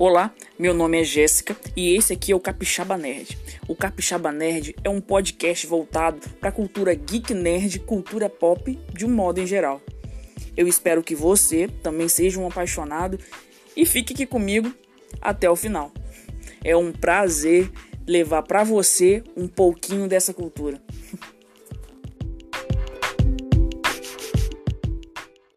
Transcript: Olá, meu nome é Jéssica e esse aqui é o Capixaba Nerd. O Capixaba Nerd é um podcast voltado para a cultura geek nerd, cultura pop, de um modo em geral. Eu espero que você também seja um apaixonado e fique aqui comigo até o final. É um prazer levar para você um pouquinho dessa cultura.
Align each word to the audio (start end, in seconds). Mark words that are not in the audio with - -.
Olá, 0.00 0.32
meu 0.56 0.72
nome 0.72 1.00
é 1.00 1.02
Jéssica 1.02 1.56
e 1.74 1.96
esse 1.96 2.12
aqui 2.12 2.30
é 2.30 2.36
o 2.36 2.38
Capixaba 2.38 2.96
Nerd. 2.96 3.36
O 3.66 3.74
Capixaba 3.74 4.30
Nerd 4.30 4.76
é 4.84 4.88
um 4.88 5.00
podcast 5.00 5.66
voltado 5.66 6.20
para 6.38 6.50
a 6.50 6.52
cultura 6.52 6.94
geek 6.94 7.34
nerd, 7.34 7.80
cultura 7.80 8.28
pop, 8.28 8.78
de 8.92 9.04
um 9.04 9.10
modo 9.10 9.40
em 9.40 9.46
geral. 9.46 9.82
Eu 10.56 10.68
espero 10.68 11.02
que 11.02 11.16
você 11.16 11.66
também 11.82 12.08
seja 12.08 12.38
um 12.38 12.46
apaixonado 12.46 13.18
e 13.76 13.84
fique 13.84 14.12
aqui 14.12 14.24
comigo 14.24 14.72
até 15.20 15.50
o 15.50 15.56
final. 15.56 15.90
É 16.62 16.76
um 16.76 16.92
prazer 16.92 17.68
levar 18.06 18.44
para 18.44 18.62
você 18.62 19.24
um 19.36 19.48
pouquinho 19.48 20.06
dessa 20.06 20.32
cultura. 20.32 20.80